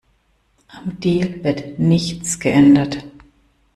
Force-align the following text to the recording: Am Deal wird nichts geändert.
Am 0.69 0.99
Deal 0.99 1.43
wird 1.43 1.77
nichts 1.77 2.39
geändert. 2.39 3.05